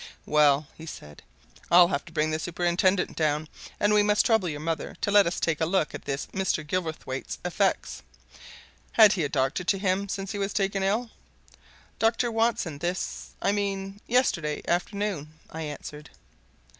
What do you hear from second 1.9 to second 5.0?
to bring the superintendent down, and we must trouble your mother